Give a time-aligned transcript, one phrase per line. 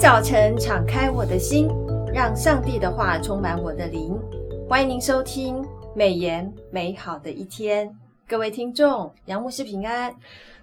[0.00, 1.68] 早晨，敞开我的心，
[2.10, 4.18] 让上帝的话充满我的灵。
[4.66, 5.62] 欢迎您收听
[5.94, 7.94] 美言美好的一天，
[8.26, 10.14] 各位听众，杨牧师平安，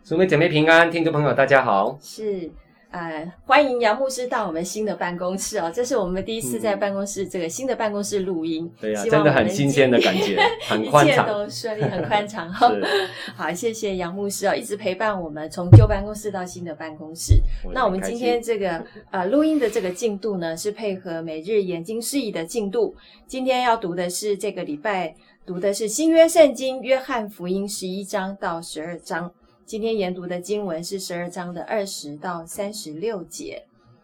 [0.02, 2.50] 姊妹姐妹平安，听众朋友大家好，是。
[2.90, 8.72] 呃，欢迎杨牧师到我们新的办公室哦，这是我们第一次在办公室、嗯、这个新的办公室录音。
[8.80, 12.72] 对呀、啊，真的很新鲜的感觉， 很宽敞，一切都顺利，很宽敞哈。
[13.36, 17.42] 好，谢谢杨牧师哦，一直陪伴我们从旧办公室到新的办公室。
[17.74, 18.82] 那我们今天这个
[19.12, 22.96] 呃录音的这个进度呢，是配合每日研经释义的进度。
[23.28, 25.14] 今天要读的是这个礼拜
[25.46, 29.32] 读的是新约圣经约翰福音十一章到十二章。
[29.68, 33.62] 今天研读的经文是十二章的二十到三十六节，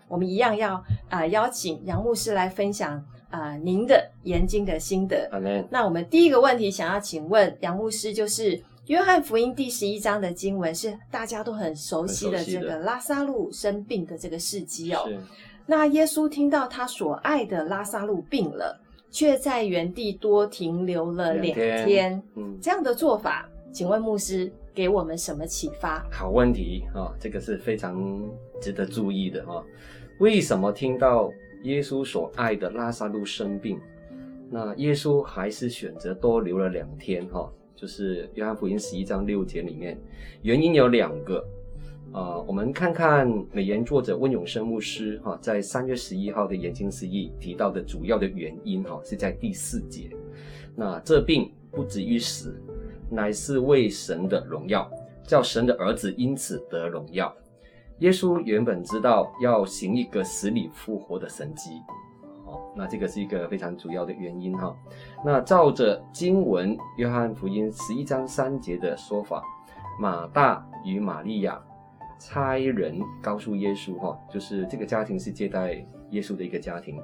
[0.09, 0.73] 我们一样要
[1.08, 2.98] 啊、呃、邀请杨牧师来分享
[3.30, 5.30] 啊、呃、您的研经的心得。
[5.31, 5.66] Amen.
[5.72, 15.09] 那我们第一个问题想要请问杨牧师，就是约翰福音第十一章的经文是大家都很熟悉的这个拉萨路生病的这个事迹哦。
[15.66, 18.78] 那耶稣听到他所爱的拉萨路病了，
[19.09, 24.52] 却在原地多停留了两天，两天嗯，这样的做法，请问牧师。
[24.73, 26.03] 给我们什么启发？
[26.11, 28.27] 好问题啊、哦，这个是非常
[28.59, 29.63] 值得注意的哈、
[30.19, 31.31] 为什么听到
[31.63, 33.79] 耶稣所爱的拉撒路生病，
[34.49, 39.95] 那耶稣还是选择多留了两天哈、就是约翰福音十一章六节里面，
[40.41, 41.45] 原因有两个
[42.11, 50.09] 啊、我们看看美言作者温永生牧师哈、在三月十一号的言情释义提到的主要的原因哈、是在第四节。
[50.75, 52.55] 那这病不止于死。
[53.14, 54.89] 乃是为神的荣耀，
[55.23, 57.33] 叫神的儿子因此得荣耀。
[58.00, 61.80] 耶稣原本知道要行一个死里复活的神迹，
[62.45, 64.75] 哦，那这个是一个非常主要的原因哈。
[65.23, 69.44] 那照着经文约翰福音十一章三节的说法，
[70.00, 71.61] 马大与玛利亚
[72.19, 77.00] 差人告诉耶稣哈，就是这个家庭是接待耶稣的一个家庭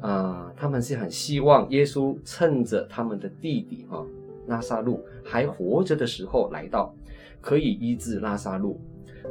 [0.00, 4.04] 啊，他们是很希望耶稣趁着他们的弟弟哈。
[4.50, 6.94] 拉萨路还活着的时候来到，
[7.40, 8.78] 可以医治拉萨路。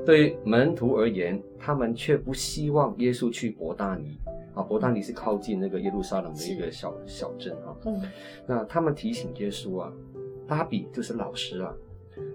[0.06, 4.18] 对门徒而言，他们却不希望耶稣去伯大尼
[4.54, 4.64] 啊。
[4.64, 7.76] 伯大尼是靠近那个耶路撒冷的一个小小镇啊。
[7.86, 8.02] 嗯。
[8.48, 9.92] 那他们提醒耶稣啊，
[10.48, 11.74] 拉比就是老师啊，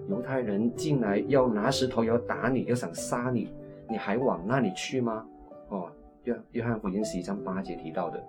[0.08, 3.48] 犹太人进来要拿石头要打你，要想杀你，
[3.88, 5.24] 你还往那里去吗？
[5.68, 5.90] 哦，
[6.24, 8.22] 约约翰福音十一章八节提到的，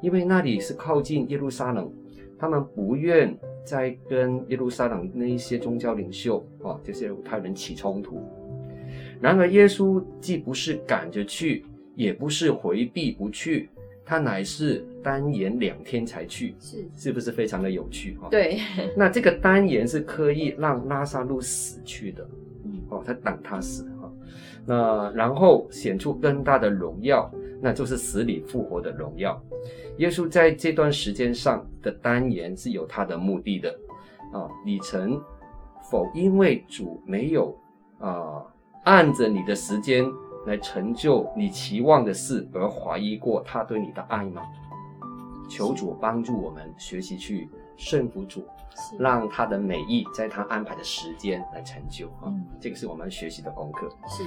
[0.00, 1.90] 因为那里是靠近耶路撒冷。
[2.38, 3.32] 他们不愿
[3.64, 8.20] 再跟耶路撒冷那一些宗教领袖啊，这些犹太人起冲突。
[9.20, 13.70] 然而，耶稣既不是赶着去，也不是回避不去，
[14.04, 18.26] 他乃是单言两天才去，是是不是非常的有趣哈？
[18.28, 18.58] 对，
[18.98, 22.28] 那这个单言是刻意让拉萨路死去的，
[22.64, 24.12] 嗯，哦，他等他死哈。
[24.66, 29.40] 那然后显出更大的荣耀，那就是死里复活的荣耀。
[29.98, 33.70] 耶稣在这段时间上的单言是有他的目的的
[34.32, 34.50] 啊！
[34.66, 35.22] 你曾
[35.88, 37.56] 否因为主没有
[38.00, 38.42] 啊
[38.84, 40.04] 按着你的时间
[40.46, 44.42] 来成就你期望的事而怀疑过他对你的爱吗？
[45.48, 48.44] 求主帮助我们学习去顺服主，
[48.98, 52.26] 让他的美意在他安排的时间来成就啊！
[52.26, 53.88] 嗯、这个是我们学习的功课。
[54.08, 54.24] 是。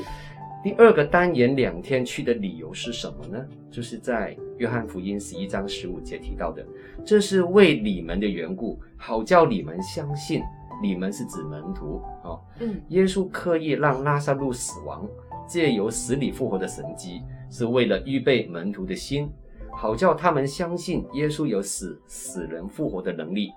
[0.64, 3.46] 第二个单延两天去的理由是什么呢？
[3.70, 6.66] 就是在约翰福音十一章十五节提到的，
[7.06, 10.42] 这是为你们的缘故，好叫你们相信，
[10.82, 12.34] 你们是指门徒啊。
[12.62, 15.08] 嗯，耶稣刻意让拉萨路死亡，
[15.48, 19.30] 借由死里复活的神迹，是为了预备门徒的心，
[19.72, 23.52] 好叫他们相信耶稣有使死人复活的能力。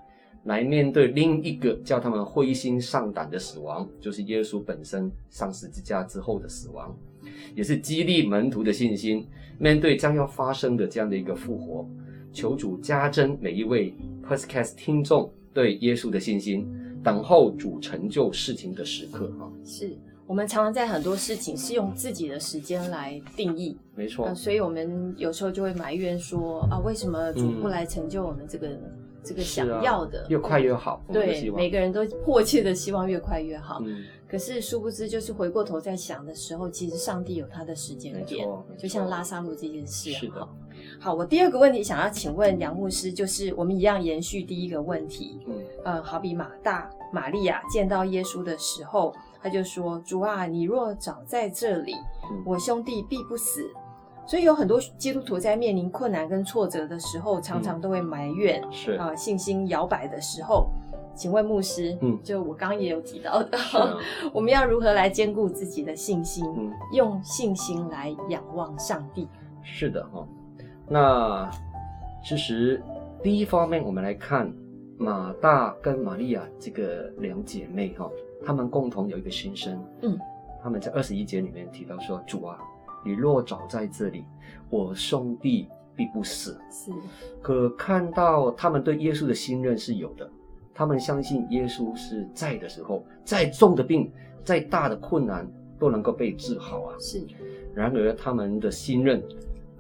[0.44, 6.97] 来面对另一个叫他们灰心丧胆的死亡，就是耶稣本身上十字架之后的死亡，
[7.54, 9.26] 也是激励门徒的信心，
[9.59, 11.88] 面对将要发生的这样的一个复活。
[12.32, 16.69] 求主加增每一位 Podcast 听众对耶稣的信心，
[17.03, 19.32] 等候主成就事情的时刻。
[19.38, 19.91] 哈，是
[20.26, 28.79] 我们常常在很多事情是用自己的时间来定义，没错、呃，所以我们有时候就会埋怨说啊，为什么主不来成就我们这个
[29.29, 33.83] 这个想要的、啊、越快越好，对，每个人都迫切的希望越快越好。
[33.85, 38.49] 嗯，可是殊不知，就是回过头在想的时候，其实上帝有他的时间点，
[38.79, 40.11] 就像拉萨路这件事。
[40.13, 40.49] 是的。
[40.99, 45.41] 好，我第二个问题想要请问杨牧师，就是我们一样延续第一个问题。
[45.47, 45.55] 嗯，
[45.85, 51.95] 呃，好比马大、玛利亚见到耶稣的时候，他就说：“主啊，你若早在这里，
[52.47, 53.69] 我兄弟必不死。”
[54.29, 58.93] 所以有很多基督徒在面临困难跟挫折的时候，常常都会埋怨，是。
[58.93, 60.69] 啊，信心摇摆的时候，
[61.15, 63.97] 请问牧师，嗯，就我刚刚也有提到的，啊、
[64.35, 69.27] 我们要如何来兼顾自己的信心，嗯，用信心来仰望上帝？
[69.63, 70.29] 是的哈，
[70.87, 71.51] 那
[72.23, 72.83] 其实
[73.23, 74.53] 第一方面，我们来看
[74.99, 78.11] 马大跟玛利亚这个两姐妹哈，
[78.45, 80.19] 她们共同有一个心声，嗯，
[80.63, 82.59] 她们在二十一节里面提到说：“主啊，
[83.05, 84.25] 你若早在这里，
[84.71, 86.91] 我兄弟必不死。”是，
[87.41, 90.31] 可看到他们对耶稣的信任是有的，
[90.75, 94.11] 他们相信耶稣是在的时候，再重的病、
[94.45, 96.97] 再大的困难都能够被治好啊。
[96.99, 97.27] 是，
[97.75, 99.23] 然而他们的信任。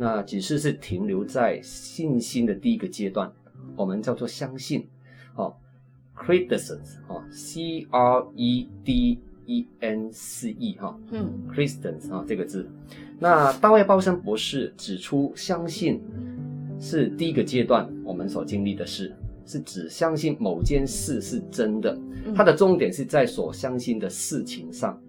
[0.00, 3.32] 那只是是停留在信心的第一个阶段，
[3.74, 4.86] 我们叫做相信，
[5.34, 5.52] 哦
[6.16, 6.78] ，credence，
[7.08, 9.18] 哦，C R E D
[9.48, 12.68] E N C E，哈，嗯，credence，哈，这个字。
[13.18, 16.00] 那大卫鲍森博士指出，相信
[16.78, 19.12] 是第一个阶段我们所经历的事，
[19.46, 21.98] 是指相信某件事是真的，
[22.36, 25.00] 它的重点是在所相信的事情上，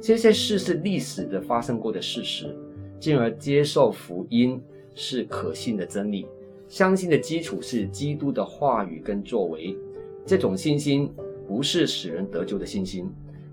[0.00, 2.56] 这些事是历史的发生过的事实。
[3.00, 4.62] 进而接受福音
[4.94, 6.24] 是可信的真理，
[6.68, 9.76] 相信的基础是基督的话语跟作为。
[10.24, 11.10] 这种信心
[11.48, 13.10] 不是使人得救的信心。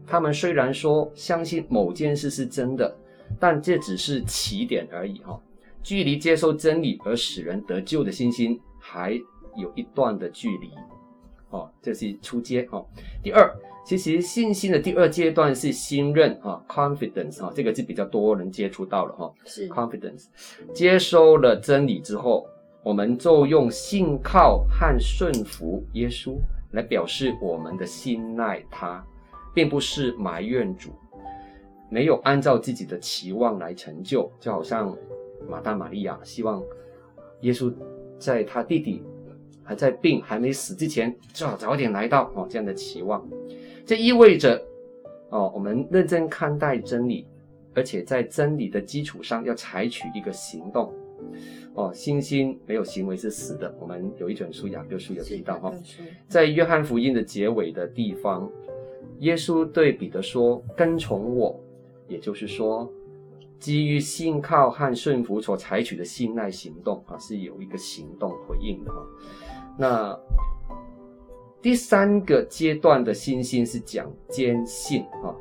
[0.10, 2.94] 他们虽然说相信某件事是真的，
[3.40, 5.40] 但这只是起点而已哈。
[5.84, 9.12] 距离接受真理而使人得救的信心还
[9.56, 10.72] 有一段的距离。
[11.52, 12.84] 哦，这是初阶哈。
[13.22, 13.50] 第二。
[13.86, 19.34] 其实信心的第二阶段是信任啊，confidence 啊，这个是比较多人接触到了哈。
[19.46, 20.26] 是 confidence，
[20.76, 22.46] 接收了真理之后，
[22.84, 26.36] 我们就用信靠和顺服耶稣
[26.74, 29.04] 来表示我们的信赖他，
[29.54, 30.92] 并不是埋怨主，
[31.90, 34.96] 没有按照自己的期望来成就，就好像
[35.48, 36.64] 马大、玛利亚希望
[37.42, 37.74] 耶稣
[38.18, 39.04] 在他弟弟
[39.64, 43.28] 还在病还没死之前，最好早点来到哦，这样的期望。
[43.86, 44.62] 这意味着，
[45.30, 47.26] 哦，我们认真看待真理，
[47.74, 50.94] 而且在真理的基础上要采取一个行动。
[51.74, 53.74] 哦，信心没有行为是死的。
[53.80, 55.74] 我们有一卷书，雅各书有提到哈，
[56.28, 58.50] 在约翰福音的结尾的地方，
[59.18, 61.60] 耶稣对彼得说：“跟从我。”
[62.08, 62.92] 也就是说，
[63.60, 69.06] 基于信靠和顺服所采取的信赖行动啊，是有一个行动回应的哈。
[69.78, 70.20] 那。
[71.62, 75.36] 第三个阶段的信心是讲坚信啊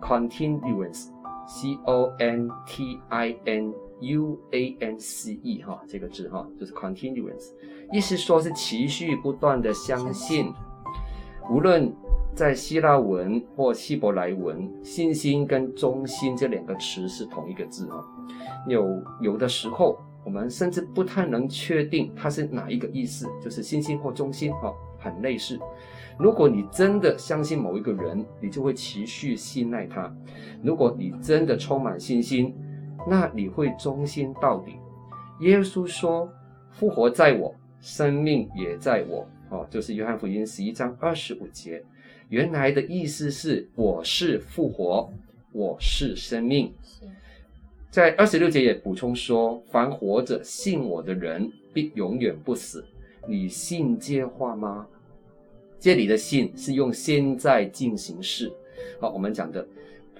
[0.00, 3.70] ，continuance，c o n t i n
[4.00, 7.50] u a n c e 哈，这个字哈，就是 continuance，
[7.92, 10.50] 意思说是持续不断的相信。
[11.50, 11.94] 无论
[12.34, 18.04] 在希腊文或希伯来文，信心跟忠心这两个词是同一个字哈。
[18.66, 24.72] 有有的时候，我们甚至不太能确定它是哪一个意思，就是信心或忠心哈。
[25.02, 25.58] 很类似，
[26.18, 30.12] 如果你真的相信某一个人，你就会持续信赖他；
[30.62, 32.54] 如果你真的充满信心，
[33.08, 34.76] 那你会忠心到底。
[35.40, 36.30] 耶稣说
[36.70, 41.82] ：“复活在我，生命也在我。”哦，就是约翰福音十一章二十五节。
[42.30, 45.12] 原来的意思是：“我是复活，
[45.50, 46.72] 我是生命。”
[47.90, 52.84] 在二十六节也补充说：“凡活着信我的人，必永远不死。”
[53.26, 54.86] 你信这话吗？
[55.80, 58.52] 这里的信是用现在进行式，
[59.00, 59.66] 好，我们讲的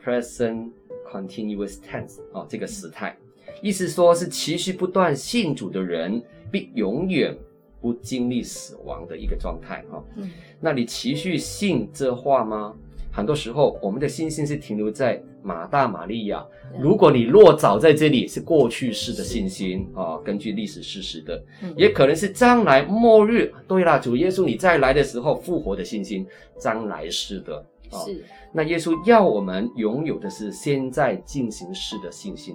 [0.03, 0.69] present
[1.09, 3.17] continuous tense 啊，这个时态，
[3.63, 7.37] 意思说是持续不断信主的人，必永远
[7.81, 10.03] 不经历死亡的一个状态哈。
[10.17, 12.75] 嗯，那你持续信这话吗？
[13.13, 16.47] 很多时候，我们的信心是停留在马大、玛利亚。
[16.79, 21.43] 如果你落早在这里，是过去式的信心啊，根据历史事实的，
[21.77, 23.53] 也可能是将来末日。
[23.67, 26.25] 对啦，主耶稣你再来的时候复活的信心，
[26.57, 27.57] 将来式的
[27.91, 27.99] 啊。
[28.05, 28.25] 是。
[28.53, 32.55] 那耶稣要我们拥有的是现在进行式的信心。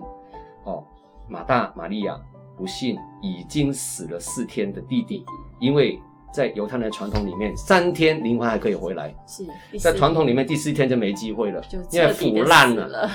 [0.63, 0.82] 哦，
[1.27, 2.17] 马大、玛利亚
[2.58, 5.24] 不幸已经死了四天的弟弟，
[5.60, 6.00] 因为。
[6.34, 9.16] 在犹太人的传统里面，三天灵魂还可以回来。
[9.26, 9.46] 是，
[9.80, 13.10] 在传统里面，第四天就没机会了，因为腐烂了，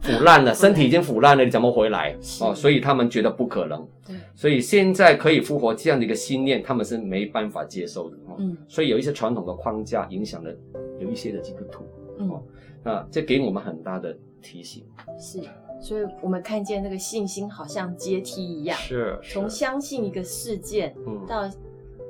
[0.00, 2.16] 腐烂了， 身体已经腐烂了，你怎么回来？
[2.40, 3.86] 哦，所以他们觉得不可能。
[4.06, 8.16] 对，所以现在可以复活这样的一个信念，他们是没办法接受的。
[8.38, 10.50] 嗯，所以有一些传统的框架影响了
[10.98, 11.84] 有一些的基督徒。
[12.18, 12.42] 嗯，
[12.82, 14.86] 那这给我们很大的提醒。
[15.20, 15.38] 是，
[15.80, 21.50] 所以我们看见那个信心好像阶梯一样，是，从相信一个事件，嗯，到。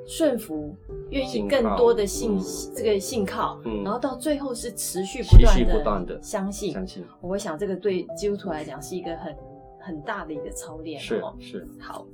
[0.07, 0.71] 顺服，
[1.09, 2.39] 愿意更多的信，
[2.75, 5.35] 这个信靠，嗯、然后到最后是持续不
[5.83, 6.71] 断的相信。
[6.73, 9.35] 相信，我会想这个对基督徒来讲是一个很
[9.79, 11.01] 很大的一个操练。
[11.01, 11.67] 是是。
[11.79, 12.05] 好，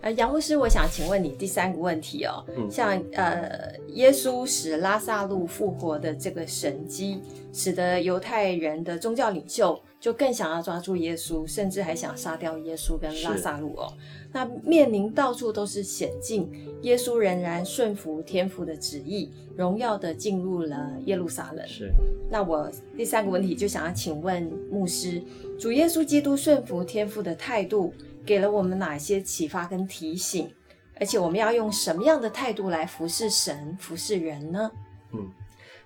[0.00, 2.42] 呃，杨牧师，我想请问你第三个问题哦。
[2.56, 7.20] 嗯，像呃，耶稣使拉撒路复活的这个神迹，
[7.52, 13.90] 使得犹太人的宗教领袖就更想要抓住耶稣，甚至还想杀掉耶稣跟拉萨路哦。
[14.34, 21.66] 那面临到处都是险境，耶稣仍然顺服天父的旨意，荣耀的进入了耶路撒冷。
[21.66, 21.90] 是。
[22.30, 25.22] 那我第三个问题就想要请问牧师，
[25.58, 27.94] 主耶稣基督顺服天父的态度，
[28.26, 30.52] 给了我们哪些启发跟提醒？
[31.00, 34.70] 而且我们要用什么样的态度来服侍神、服侍人呢？
[35.14, 35.32] 嗯，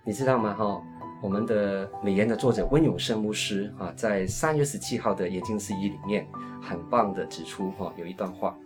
[0.02, 0.54] 你知道吗？
[0.54, 0.82] 哈，
[1.20, 6.26] 我们的美言的作者温永胜牧师啊，在三月十七号的研经释义里面，
[6.62, 8.56] 很棒的指出哈，有一段话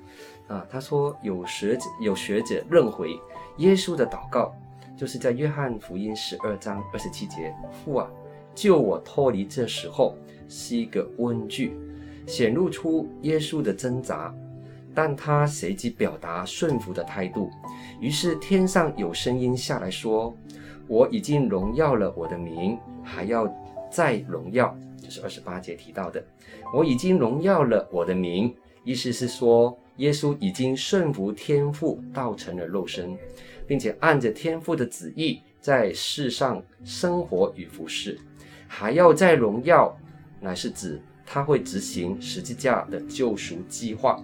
[0.49, 3.19] 啊，他说有学者有学者认为，
[3.57, 4.55] 耶稣的祷告
[4.97, 7.55] 就是在约翰福音十二章二十七节，
[7.85, 8.07] 父啊，
[8.55, 10.15] 救我脱离这时候，
[10.47, 11.77] 是一个问句。
[12.25, 14.33] 显露出耶稣的挣扎，
[14.95, 17.51] 但他随即表达顺服的态度。
[17.99, 20.33] 于是天上有声音下来说
[20.93, 23.51] ：“我已经荣耀了我的名，还要
[23.91, 26.23] 再荣耀。”就是二十八节提到的
[26.75, 33.17] ：“我已经荣耀了我的名。”意思是说，耶稣已经顺服天父，道成了肉身，
[33.67, 38.19] 并且按着天父的旨意在世上生活与服侍，
[38.69, 39.97] 还要再荣耀，
[40.41, 41.01] 乃是指。
[41.25, 44.23] 他会执行十字架的救赎计划。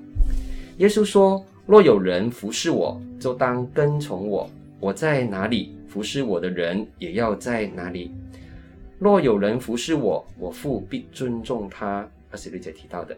[0.77, 4.47] 耶稣说：“若有人服侍我，就当跟从我。
[4.79, 8.13] 我在哪里，服侍我的人也要在哪里。
[8.99, 13.17] 若有人服侍我，我父必尊重他。”二十六节提到的，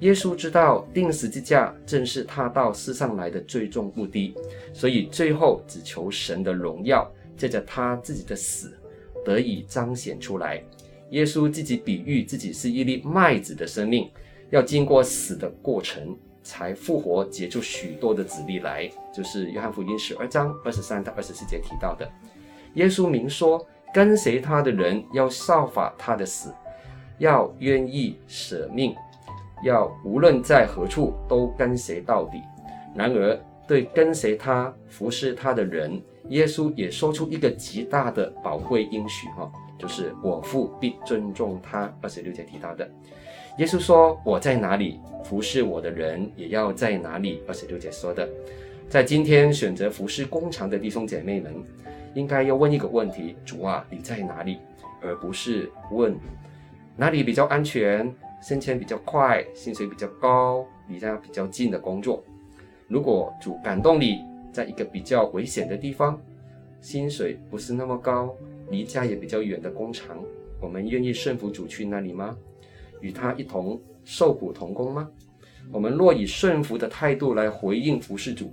[0.00, 4.34] 耶稣知道钉十字架正是他到世上来的最终目的，
[4.72, 8.72] 所以最后只求神的荣耀，借着他自己的死
[9.24, 10.60] 得以彰显出来。
[11.10, 14.10] 耶稣自己比喻自己是一粒麦子的生命，
[14.50, 22.08] 要经过死的过程才复活，结出许多的子粒来，就是约翰福音十二章二十三到二十四节提到的。
[22.74, 26.54] 耶稣明说，跟随他的人要效法他的死，
[27.18, 28.94] 要愿意舍命，
[29.64, 32.40] 要无论在何处都跟随到底。
[32.94, 33.36] 然而，
[33.66, 39.50] 对跟随他、服侍他的人，耶稣也说出一个极大的宝贵应许哈。
[39.78, 42.88] 就是我父必尊重他，二十六节提到的。
[43.58, 48.28] 耶稣说：“我在哪里，服侍我的人也要在哪里。”二十六节说的。
[48.86, 51.54] 在今天选择服侍工厂的弟兄姐妹们，
[52.14, 54.58] 应该要问一个问题：主啊，你在哪里？
[55.00, 56.14] 而不是问
[56.96, 62.22] 哪里比较安全、升迁比较快、薪水比较高、离家比较近的工作。
[62.88, 64.20] 如果主感动你，
[64.52, 66.20] 在一个比较危险的地方，
[66.82, 68.36] 薪水不是那么高。
[68.68, 70.22] 离家也比较远的工厂，
[70.60, 72.36] 我们愿意顺服主去那里吗？
[73.00, 75.08] 与他一同受苦同工吗？
[75.72, 78.52] 我们若以顺服的态度来回应服侍主，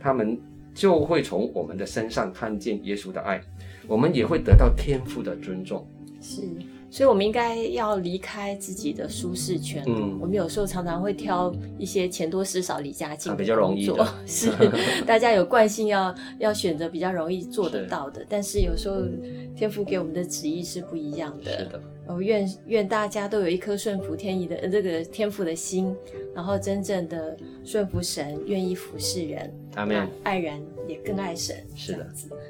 [0.00, 0.40] 他们
[0.74, 3.40] 就会从我们的身上看见耶稣的爱，
[3.86, 5.86] 我们也会得到天父的尊重。
[6.20, 6.42] 是。
[6.90, 9.82] 所以，我们应该要离开自己的舒适圈。
[9.84, 14.06] 嗯，我们有时候常常会挑一些钱多事少、离家近比较容易做。
[14.24, 14.48] 是，
[15.04, 18.24] 大家有惯性要要选择比较容易做得到的。
[18.28, 19.02] 但是有时候
[19.56, 21.58] 天父给我们的旨意是不一样的。
[21.58, 21.82] 是的。
[22.06, 25.96] 我愿愿大家都有一颗顺服天意的这个天赋的心，
[26.34, 29.52] 然后真正的顺服神，愿意服侍人。
[29.74, 30.08] 阿们。
[30.22, 31.56] 爱人也更爱神。
[31.74, 32.06] 是的。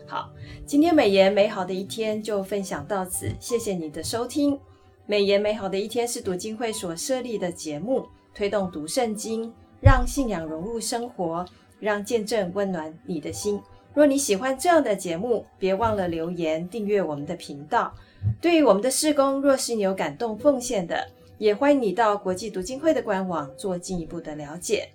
[0.06, 0.30] 好，
[0.66, 4.58] 今天美言美好的一天就分享到此，谢谢你的收听。
[5.06, 11.44] 美言美好的一天是读经会所设立的节目，推动读圣经，让信仰融入生活，
[11.78, 13.60] 让见证温暖你的心。
[13.94, 17.94] 若你喜欢这样的节目，别忘了留言订阅我们的频道。
[18.40, 24.88] 对于我们的施工，若是你有感动奉献的，也欢迎你到国际读经会的官网做进一步的了解。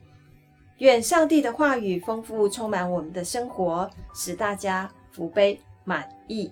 [0.78, 6.52] 愿上帝的话语丰富充满我们的生活，使大家福杯满溢。